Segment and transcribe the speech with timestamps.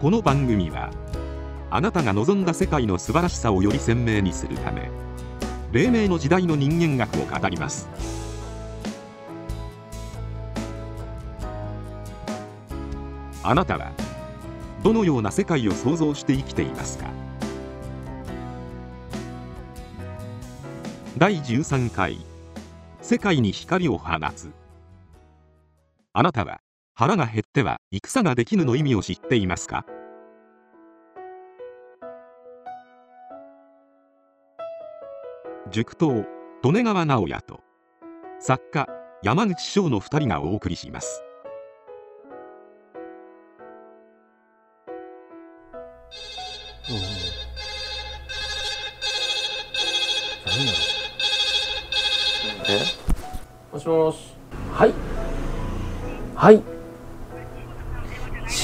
[0.00, 0.90] この番組は
[1.70, 4.90] あなたが望んだ世界の素晴らしさをより鮮明にするため
[5.72, 7.86] 黎明の時代の人間学を語ります。
[13.42, 13.92] あなたは
[14.82, 17.04] どのような世界を想像して生きていますか？
[21.18, 22.24] 第13回
[23.02, 24.50] 世界に光を放つ。
[26.14, 26.60] あなたは
[27.00, 29.86] 腹が減っては戦ができぬの意味を知っていますか？
[35.70, 36.26] 塾頭
[36.62, 37.60] 利根川直也と
[38.38, 38.86] 作家
[39.22, 41.22] 山口翔の2人がお送りします。
[50.44, 50.78] 何やろ
[52.68, 53.72] え？
[53.72, 54.34] もしもし。
[54.74, 54.92] はい。
[56.36, 56.79] はい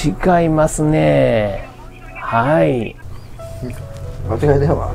[0.05, 1.67] 違いますね。
[2.15, 2.95] はい。
[4.29, 4.93] 間違い電話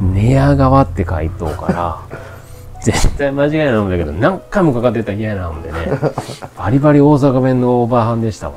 [0.00, 2.20] 寝屋川って書いとうから。
[2.82, 5.78] 絶対間違いなんだけど何回もかかってたら嫌やな思ってね。
[6.56, 8.54] バリバリ大阪弁のオーバーハンでしたわ。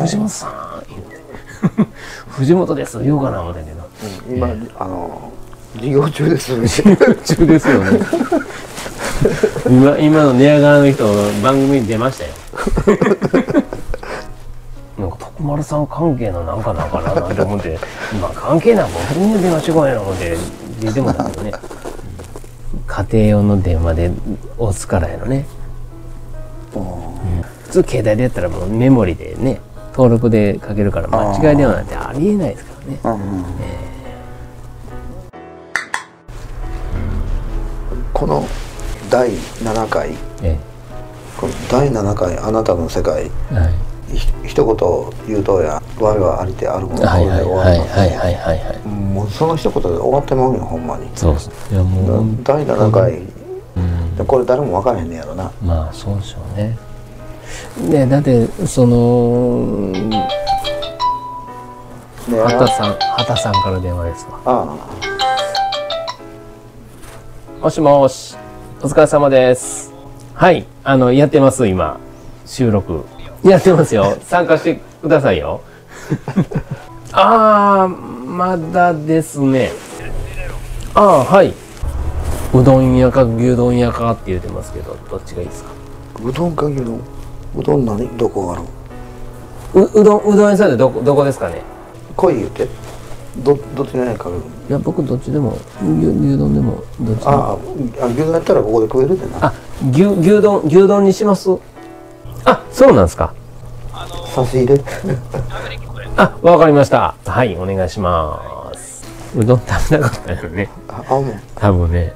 [0.00, 0.50] 藤本さん
[0.88, 1.86] 言うて。
[2.32, 3.80] 藤本です言おうかな思ったけど
[4.30, 4.48] うん今、
[4.78, 5.32] あの
[5.74, 6.96] 授業中ですね。
[7.22, 8.00] 中ですよね。
[9.68, 11.04] 今今の寝屋川の人
[11.42, 12.30] 番組に出ましたよ
[15.40, 17.78] 丸さん関係のなんかなんかななんて思って
[18.12, 20.36] 今関係ないもんみんな電話してこいな思って
[20.80, 21.52] 出てもだけどね。
[22.86, 24.10] 家庭用の電話で
[24.58, 25.46] 押すからやのね、
[26.72, 29.60] 普通携帯でやったらもうメモリでね
[29.92, 32.98] 登録でかけるから間違い電話なんてありえないですからね。
[33.04, 33.44] うん
[38.12, 38.44] この
[39.08, 40.10] 第7回。
[40.42, 40.58] え
[41.38, 43.30] この第7回あなたの世界。
[43.52, 43.68] えはい。
[43.68, 43.89] ひ
[44.44, 44.76] 一言
[45.28, 47.98] 言うとや我はありてあるものこはいはいれで終わはいります。
[47.98, 48.88] はいはいはいはい。
[48.88, 51.08] もうその一言で終わってまうよほんまに。
[51.14, 51.50] そうです。
[51.70, 53.12] いやもう第7回。
[54.18, 54.26] うん。
[54.26, 55.50] これ誰も分からへんねやろな。
[55.62, 56.76] まあそうでしょうね。
[57.78, 60.28] ねだってそのね。
[62.30, 64.76] 畑さん畑さんから電話ですわあ。
[67.62, 68.36] もしもし
[68.82, 69.92] お疲れ様です。
[70.34, 71.98] はいあのやってます今
[72.46, 73.04] 収録
[73.42, 74.16] やってますよ。
[74.24, 75.60] 参加してくださいよ。
[77.12, 79.72] ああまだですね。
[80.94, 81.54] ああはい。
[82.52, 85.70] うどん屋か牛丼屋かって言ってますけどどっちがいいですか？
[86.24, 87.00] あうどんか牛丼。
[87.56, 88.08] うどん何？
[88.16, 88.56] どこあ
[89.76, 89.82] る？
[89.82, 91.62] ううどんうどん屋さんでどこどこですかね？
[92.16, 92.68] 来い言うて。
[93.38, 94.34] どどっちがやかる
[94.68, 97.30] いや僕どっちでも牛牛丼でもどっちでも。
[97.30, 97.56] あ
[98.00, 99.46] ああ牛丼やったらここで食えるでな。
[99.46, 99.52] あ
[99.92, 101.48] 牛牛丼牛丼にします？
[102.44, 103.32] あそうなんですか。
[104.34, 104.80] 差し入れ？
[106.16, 107.14] あわかりました。
[107.24, 109.04] はいお願いします。
[109.36, 110.68] うどん食べなかったよね。
[110.88, 111.24] ああもう
[111.54, 112.12] 多分ね。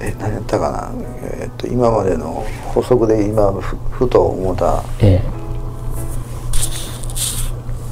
[0.00, 0.90] え何やったかな。
[1.22, 4.82] えーっと今までの補足で今ふふと思った。
[5.00, 5.20] え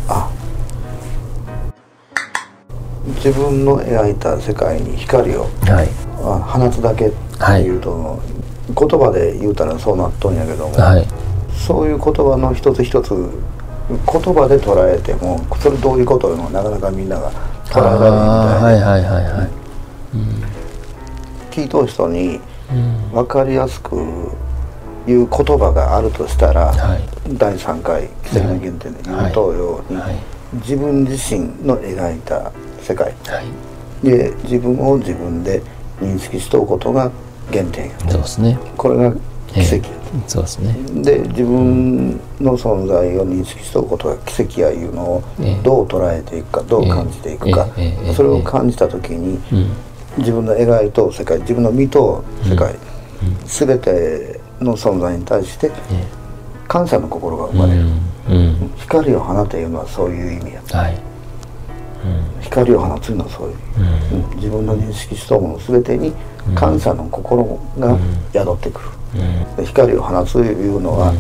[0.09, 0.29] あ。
[3.17, 5.89] 自分の描いた世界に光をえはい。
[6.23, 8.19] あ放つだけっていうと、
[8.69, 11.07] 言葉で言うたらそうなっとんやけども、はい。
[11.67, 13.97] そういう言葉の一つ一つ言
[14.35, 17.31] 葉で捉えてもそれどういうこというのをなかなかみんなが
[17.67, 19.51] 捉えられへんみたいで、あーはいはいはいはい。
[21.51, 22.41] 聞いとる人に
[22.73, 23.13] うん。
[23.13, 23.97] 分かりやすく
[25.07, 27.03] 言う言葉があるとしたら、はい。
[27.37, 30.17] 第3回「奇跡の原点」で言うとように、はい。
[30.55, 33.15] 自分自身の描いた世界。
[33.27, 33.41] は
[34.03, 34.07] い。
[34.07, 35.63] で自分を自分で
[36.01, 37.11] 認識しとうことが
[37.53, 38.59] 原点やそうですね。
[38.77, 39.13] これが
[39.49, 39.83] 奇跡や、
[40.27, 40.77] そうですね。
[41.03, 45.63] で自分の存在を認識しとくことが奇跡やいうのをええ。
[45.63, 47.85] どう捉えていくかどう感じていくか、ええ。
[47.85, 48.07] ええ。
[48.07, 48.15] ええ。
[48.15, 49.67] それを感じた時にうん。
[50.19, 52.75] 自分の描いとう世界自分の見とう世界、
[53.47, 56.05] 全ての存在に対してえ
[56.69, 58.37] 感謝の心がえ生まれる、うん。
[58.37, 58.73] うん。
[58.77, 60.99] 光を放ていうのはそういう意味やはい。
[62.43, 63.57] 光を放つのはそういう、
[64.15, 64.23] うん。
[64.23, 64.37] うん。
[64.37, 66.13] 自分の認識しとうもの全てに
[66.55, 67.97] 感謝の心が
[68.33, 68.81] 宿ってく
[69.59, 71.15] る、光を放ついうのは、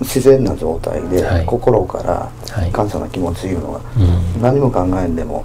[0.00, 1.46] 自然な状態で、はい。
[1.46, 2.70] 心からはい。
[2.70, 4.42] 感謝の気持ちいうのが、うん。
[4.42, 5.44] 何も考えんでも、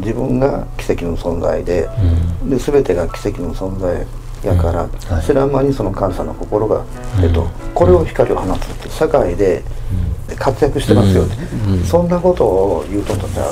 [0.00, 1.88] 自分が奇跡の存在で,、
[2.42, 2.50] うん。
[2.50, 4.06] で全てが奇跡の存在
[4.44, 4.88] やから、
[5.22, 6.84] 知らん間にその感謝の心が、
[7.22, 9.62] えっと、これを光を放つって社会で
[10.38, 11.36] 活躍してますよね、
[11.68, 11.84] うん。
[11.84, 13.50] そんなことを言うととじゃ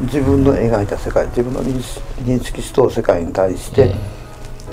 [0.00, 3.94] 自分の描いた世界自分の認識認識しとう世界に対して、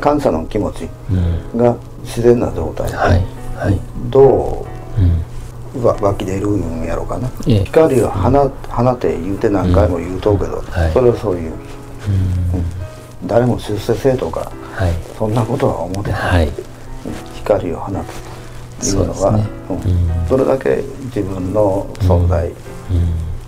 [0.05, 1.57] 感謝の気持ちうん。
[1.57, 2.91] が自然な状態。
[2.91, 3.79] で、
[4.11, 4.63] ど
[5.75, 7.63] う湧き出るんやろうかな、ええ。
[7.65, 8.29] 光を放
[8.69, 10.93] 放て言うて何回も言うとうけど、はい。
[10.93, 11.51] それはそういう。
[11.51, 13.27] うん。
[13.27, 14.93] 誰も出世せとかはい。
[15.17, 16.51] そんなことは思ってない、はい。
[17.37, 17.91] 光を放
[18.79, 19.77] つというのはそうん。
[19.77, 20.27] うん。
[20.29, 22.51] どれだけ自分の存在、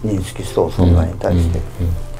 [0.03, 1.59] 認識しとう存在に対して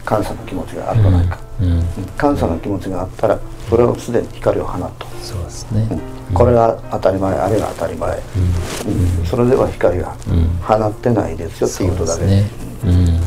[0.07, 1.83] 感謝の気持ちがあるとないか、うん
[2.15, 3.38] 感謝の気持ちがあったら
[3.69, 5.88] それをすでに光を放っと、そうですね。
[6.30, 6.33] うん。
[6.33, 9.25] これが当たり前あれが当たり前、うん。
[9.25, 10.48] それでは光がうん。
[10.62, 12.25] 放ってないですよっていうことだけ。
[12.25, 12.50] ね。
[12.86, 13.19] うん。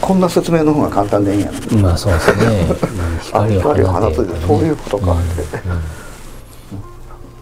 [0.00, 1.52] こんな説明の方が簡単でいいんや
[1.82, 2.66] まあそうですね。
[3.58, 5.58] 光を放つそういうことかって、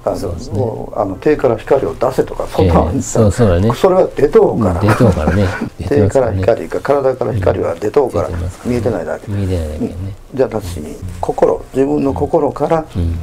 [0.02, 3.70] あのねもうあの手から光を出せとかそんな、ええそうそうだね。
[3.75, 5.47] それは出とうから、出とう からね。
[5.79, 9.94] 手から光か体から光は出とうから出てますから見えてないだけ、見えてないだけね。
[10.35, 13.19] じゃなしに心自分の心からうん。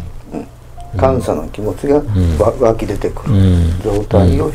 [0.95, 2.01] 感謝の気持ちが
[2.59, 3.81] 湧き出てくるうん。
[3.83, 4.49] 状態を、は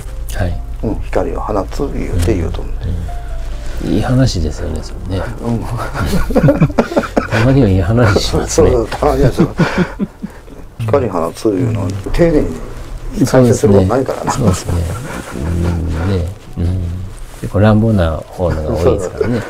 [0.46, 0.60] い。
[0.84, 2.70] うん光を放つ言うて言うと思
[3.84, 5.22] う、いい話ですよねそれね。
[5.44, 5.60] うん。
[7.30, 8.70] たまにはいい話しますね。
[8.72, 9.48] そうそうたまにはそう
[10.86, 12.54] 光放ついうのを丁寧にそ
[13.16, 14.72] うです解説することねないからな、そうですね。
[15.36, 16.10] うん。
[16.10, 16.26] ね
[17.52, 17.62] うん。
[17.62, 19.42] 乱暴な方のが多いですからね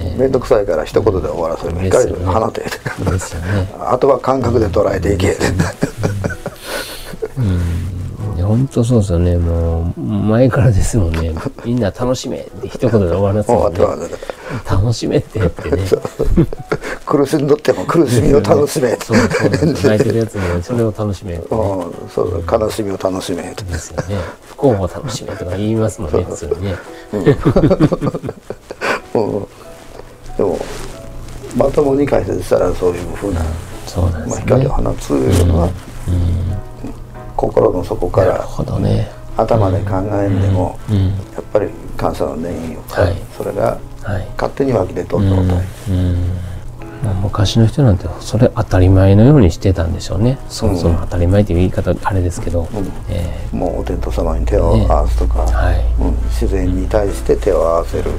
[0.00, 5.36] え面倒くさいから一言で終わらせる光放てですよねあとは感覚で捉えていけ
[7.36, 7.82] うん。
[8.42, 11.12] 本当そうですよねもう前からですもん。
[11.12, 11.32] ね
[11.64, 11.80] みん。
[11.80, 13.58] な楽しめって一言で終わらせる
[14.08, 14.16] ね
[14.68, 15.82] 楽しめってってね
[17.12, 18.96] 苦しんどっても苦しみを楽しめ。
[19.04, 19.50] そうそう
[19.84, 21.42] 泣いてるやつもそれを楽しめね。
[21.50, 23.42] うんそう悲しみを楽しめ。
[23.42, 24.16] ですよね。
[24.46, 26.74] 不幸を楽しめとか言いますもんね普通にね。
[27.12, 27.24] うん。
[27.24, 27.36] で
[30.42, 30.58] も
[31.54, 33.52] まともに解説したらそういうふうな、まあ、
[33.86, 34.42] そうなんですね。
[34.46, 35.68] 光を放ついうのは、
[37.36, 39.10] 心の底からなるほどね。
[39.36, 41.08] 頭で考えんでも、うん。
[41.08, 41.68] やっぱり
[41.98, 43.16] 感謝の念意を、はい。
[43.36, 44.26] それがはい。
[44.36, 45.34] 勝手に湧き出とっうんと。
[45.34, 45.52] うと、うん。
[45.52, 46.51] まあ
[47.22, 50.38] 昔の人なんてそれ当たり前のようにしてたんでしょうね。
[50.48, 52.68] そその当たり前っていう言い方あれですけど、
[53.08, 55.84] えもうお天道様に手を合わすとか、はい。
[56.00, 58.16] うん、自然に対して手を合わせる、うん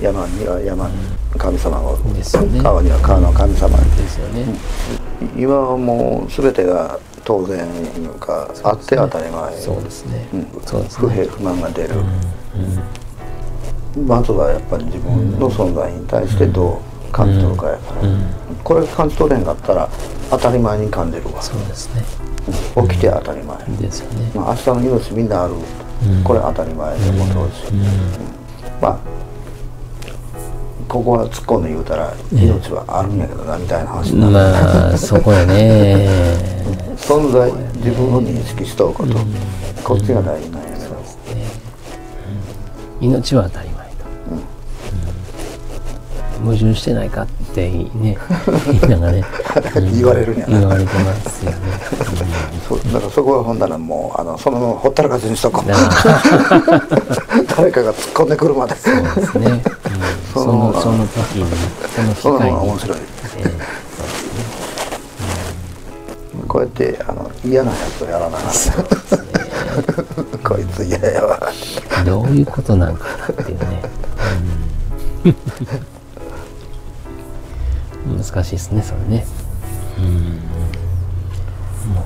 [0.00, 0.94] 山には山の
[1.36, 2.62] 神様を、ですよね。
[2.62, 4.46] 川には川の神様ーですよね、
[5.36, 9.56] 今はもう全てが当然いうか、あって当たり前。
[9.56, 10.46] そうですね、うん。
[10.64, 11.08] そうですね。
[11.08, 11.94] 不平不満が出る、
[14.06, 18.00] まずはやっぱり自分の存在に対してどう感じ取るかやから、
[18.64, 19.88] これ感じ取れんかったら
[20.30, 21.40] 当たり前に感じるわ。
[21.40, 22.02] そうですね。
[22.18, 22.20] う
[22.82, 25.54] ん起きて当たり前、ですよね、まあ、明日の命みんなある、
[26.22, 27.72] これ当たり前でもそうし、
[28.82, 28.98] まあ
[30.88, 36.06] ここは突っ込んで言うたら命はあるんやけどなみたいな話になる、まあそこやね。
[37.00, 39.14] 存在自分を認識しとうこと、
[39.82, 40.96] こっちが大事なんやけど、
[43.00, 43.73] 命は当たり前
[46.44, 48.18] 矛盾してないかってね
[48.66, 49.24] 言いながらね、
[49.76, 50.58] う ん言われるんやな。
[50.60, 51.56] 言われてますよね、
[52.68, 55.70] そうだからそこはほんならもうあのそのままほったらかしにしとこう。
[57.56, 58.74] 誰かが突っ込んでくるまで。
[58.76, 59.62] そうですね、うん。
[60.34, 61.46] そそののその時に
[62.16, 62.56] そその機会に。
[62.56, 62.98] が面白い。
[63.38, 63.50] ええ。
[66.48, 68.52] こうやってあの嫌なやつをやらなあかん。
[70.44, 71.40] こいつ嫌やわ。
[72.04, 73.82] どういうことなんかなっていうね、
[75.24, 75.86] うん
[78.06, 79.26] 難しいですねそれね。
[79.98, 80.40] うん。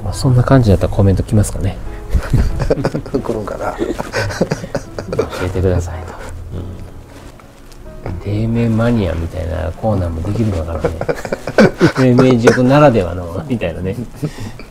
[0.05, 1.77] まあそんな感じだったらコメント来ますかね。
[3.23, 3.87] 来るんかな教
[5.45, 6.13] えてくださいと、
[8.07, 10.89] うん、低迷マニアみたいなコーナーもできるのかなね
[11.97, 13.95] 低迷塾ならではのみたいなね。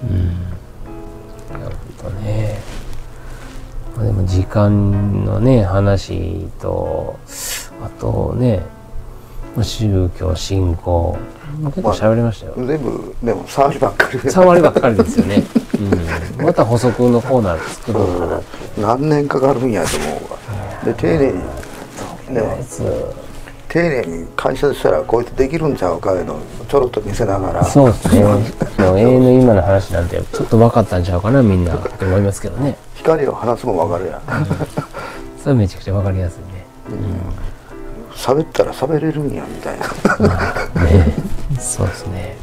[0.03, 0.27] うん。
[1.61, 2.59] なるほどね。
[3.95, 7.17] まあでも時間のね話と
[7.83, 8.76] あとねまあ
[9.63, 11.17] 宗教信仰。
[11.65, 12.53] 結構喋りましたよ。
[12.57, 14.19] 全部でも触りばっかり。
[14.19, 15.43] で触りばっかりですよね、
[16.39, 20.37] うん、また補足のコーナー作ろうかなって何年かかるんやと思うわ。
[20.85, 21.41] で丁寧に
[22.33, 22.83] でもやつ
[23.69, 26.37] 丁寧に解説したらこいつできるんちゃうかいうのを
[26.69, 27.65] ちょろっと見せながら。
[27.65, 28.23] そうですね。
[28.77, 32.77] もう永遠の今の話なんてちょっと分かったんちゃうかなみんなと思いますけどね。
[32.95, 34.21] 光を放つも分かるやん。
[35.43, 36.47] それめちゃくちゃ分かりやすい
[38.27, 39.87] 喋ったら喋れるんやみたいな
[40.83, 41.05] ね。
[41.05, 41.13] ね
[41.57, 42.35] そうですね。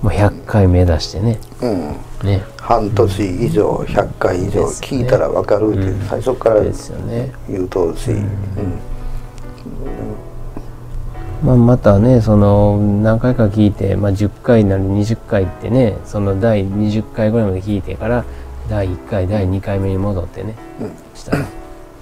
[0.00, 1.38] もう100回目指してね。
[1.60, 1.96] うん
[2.26, 2.42] ね。
[2.56, 6.62] 半年以上100回以上聞いたら分かるって最初から。
[6.62, 8.24] 言うとうし、うん
[11.44, 18.24] まあ、またねその何回か聞いて、まあ、10回なり20回ってねその第20回ぐらいまで聞いてから
[18.70, 21.44] 第1回第2回目に戻ってね、うんしたら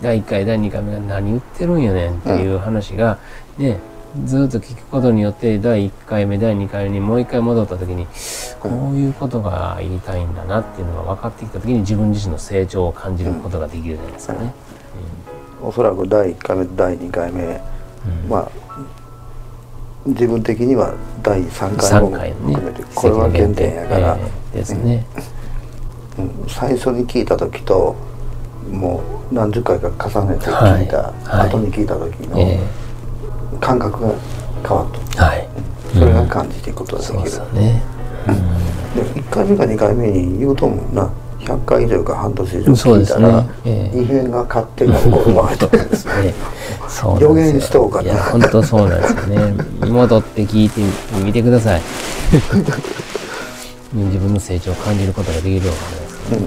[0.04, 3.18] 第1回第2回目が何言ってるんやねんっていう話が、
[3.56, 3.80] ね
[4.24, 8.06] ずっと聞くことによって第1回目第2回目にもう1回戻った時に
[8.60, 14.54] こういうことが言いたいんだなっていうのが分かってきた時に自分自身の成長を感じることができるじゃないですかね。
[15.60, 18.28] おそらく第1回目第2回目、うん。
[18.28, 18.50] まあ
[20.06, 22.34] 自分的には第3回も3回ね。
[22.54, 24.58] 含めて、これは原点やから、ええ。
[24.58, 25.06] ですね。
[26.18, 26.46] うん。
[26.46, 27.96] 最初に聞いた時と
[28.70, 32.60] もう何十回か重ねて聞いた、はい後に聞いた時え
[33.52, 34.14] の感覚が
[34.66, 35.48] 変わっえはい。
[35.92, 37.82] た、それが感じていくことができる、そうですよね。
[38.94, 44.00] で1回目か2回目に言うともな100回以上か半年以上聞いたら、ええ。
[44.00, 46.34] 異変が勝手に起こるわけ そうですね。
[47.20, 48.06] 予言しとうかない。
[48.06, 49.54] や、本当そうなんですよね。
[49.86, 50.80] 戻って聞いて
[51.22, 51.82] みてください。
[53.94, 56.36] 自分の成長を感じることができるわけですから。
[56.40, 56.46] ね。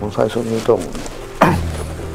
[0.00, 0.86] もう最初に言うと思う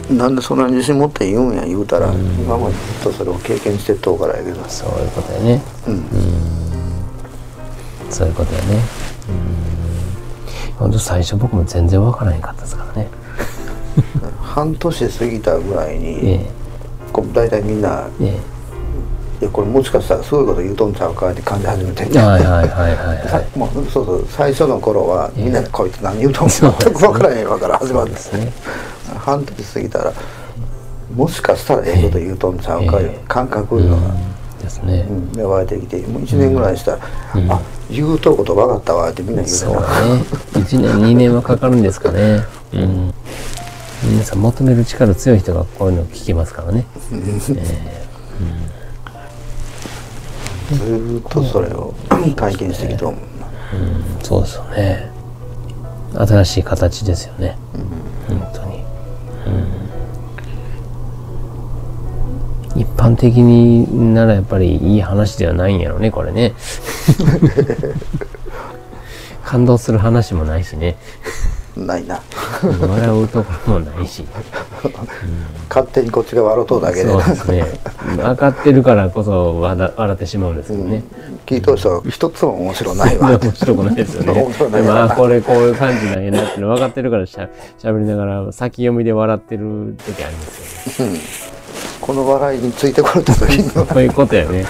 [0.10, 5.62] なんでそんなに自信持って言うんや言うたら、今までずっとそれを経験してっとうからやけどそういうことやね。
[5.88, 6.04] うん
[8.10, 8.82] そういうことやね。
[9.30, 10.76] うん。
[10.80, 13.08] 本当最初僕も全然わからへんかったですからね。
[14.42, 16.50] 半年過ぎたぐらいに、え
[17.14, 18.40] こう大体みんなええ
[19.42, 28.16] いやこれもしかしたらすごいこと言うとんちゃうかって感じ始めてんえはいはいはいはいはさ もうそうそう最初の頃はみんなでこいつ何言うとん全く分からへんわから始まるんい。
[28.16, 28.52] ですね。
[29.30, 30.14] 半年過ぎたら
[31.16, 33.98] もしかしたらええこと言うとんちゃうかいうええ感覚が、
[34.62, 35.08] ですね。
[35.10, 35.14] う。
[35.14, 37.00] ん芽生えてきてもう1年ぐらいしたら、
[37.50, 39.80] あ言うとること分かったわってみんな言うそうね。
[39.80, 40.00] から。
[40.62, 42.42] 1年2年はかかるんですかね。
[42.74, 43.14] うん。
[44.04, 51.94] 皆さん求める力強い人がこういうのを聞きますからね、えずーっとそれを
[52.36, 55.12] 体験してきたもんなーうん、そうですよね。
[56.16, 57.58] 新しい形ですよね、
[58.28, 58.79] 本当に、
[63.00, 66.54] 般的にならやっぱりいい話ではないんやろねこれね。
[69.46, 70.98] 感動する話もないしね。
[71.76, 72.22] ないな。
[72.62, 74.26] 笑うところもないし。
[75.70, 77.10] 勝手にこっちが笑うとうだけで。
[77.10, 77.66] そうですね。
[78.18, 81.04] 分かってるからこそ笑笑ってしまうんですけどね。
[81.46, 83.40] 聞いとる人は一つも面白ないわ。
[83.40, 84.34] 面白くないですよね。
[84.34, 87.50] 面白ないでもあこれこういう感じなんやなっての分かってるからしゃ
[87.82, 91.59] 喋りながら先読みで笑ってる時ありますよね。
[92.10, 94.66] この笑いについてこれた時にはそういうことやね。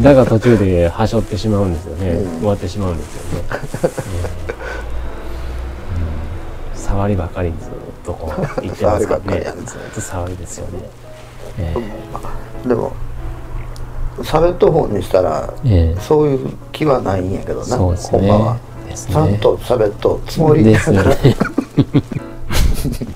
[0.00, 2.24] だが途中ではしょってしまうんですよね。
[2.38, 3.48] 終わってしまうんですよね。
[6.72, 7.70] うん触りばかりずっ
[8.06, 9.40] とこう言ってますからね。
[9.40, 10.88] ねずっと触りですよね。
[11.58, 11.74] え
[12.66, 12.94] でも
[14.20, 21.16] 喋っと方にしたらえええそういう気はないんやけどなねほんまはねちゃんと喋っとつもりですよね。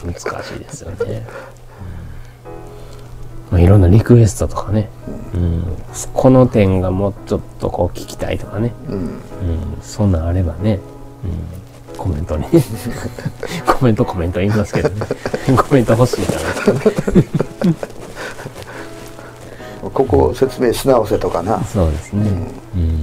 [0.04, 1.26] 難しいですよね。
[3.56, 4.90] まあ、いろんなリクエストとかね、
[5.34, 5.64] うん、
[6.12, 8.98] この点がもうちょっとこう聞きたいとかね、うん。
[8.98, 9.20] うん、
[9.80, 10.78] そんなんあればね、
[11.90, 12.44] うん、コメントに。
[13.66, 15.06] コメントコメント言いますけどね。
[15.56, 16.40] コメント欲しいから。
[19.90, 21.64] ここを説明し直せとかな。
[21.64, 22.30] そうですね、
[22.74, 23.02] うん。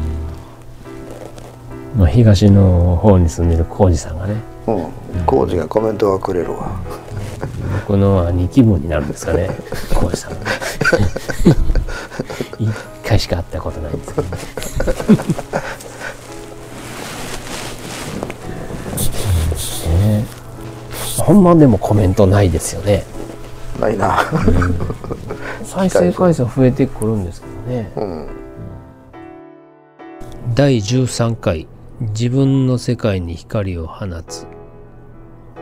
[1.97, 4.35] まあ、東の方に住んでる浩二さんがね。
[4.67, 4.85] うん。
[5.25, 6.79] 浩二がコメントがくれるわ
[7.87, 9.49] 僕の兄貴分になるんですかね、
[9.93, 10.51] 浩二さんがね。
[12.59, 12.71] 一
[13.05, 14.27] 回しか会ったことないんですけど、
[19.99, 20.23] ね。
[20.23, 20.25] ね
[21.17, 23.05] ほんまでもコメントないですよね。
[23.79, 24.19] ないな
[25.63, 27.91] 再生回数増えてくるんですけどね。
[27.95, 28.43] うん
[30.55, 31.67] 第13回
[31.99, 34.45] 自分の世界に光を放つ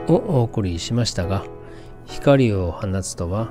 [0.07, 1.45] をお送りしましたが
[2.11, 3.49] 光を放つとは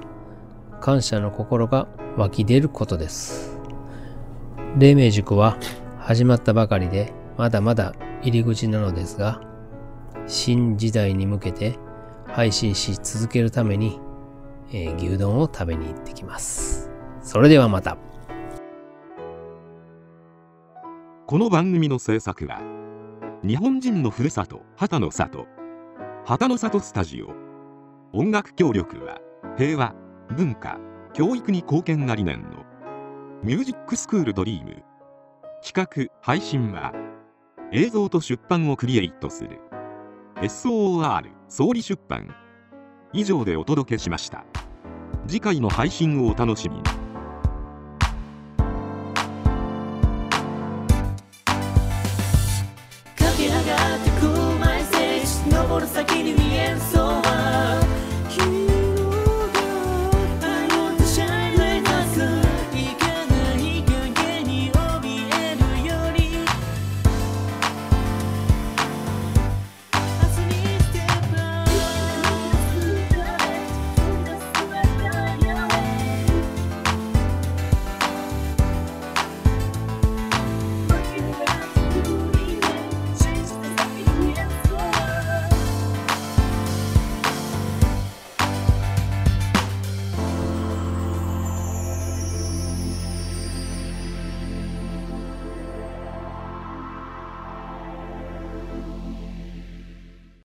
[0.83, 1.89] 感謝の心が
[2.19, 3.59] 湧き出ることです。
[4.79, 5.57] 黎明塾は
[5.99, 9.41] 始まったばかりでまだまだ入り口なのですが
[10.27, 11.79] 新時代に向けて
[12.27, 13.99] 配信し続けるために、
[14.73, 16.91] えー牛丼を食べに行ってきます。
[17.23, 17.97] それではまた。
[21.27, 22.61] この番組の制作は
[23.43, 25.47] 日本人のふるさと畑の里
[26.27, 27.50] 畑の里スタジオ。
[28.13, 29.19] 音楽協力は
[29.57, 29.95] 平和
[30.37, 30.81] 文化
[31.15, 32.65] 教育に貢献が理念の
[33.45, 34.83] ミュージックスクールドリーム。
[35.65, 36.93] 企画配信は
[37.73, 39.61] 映像と出版をクリエイトする。
[40.37, 42.35] SOR 総理出版。
[43.13, 44.45] 以上でお届けしました。
[45.29, 47.00] 次回の配信をお楽しみに。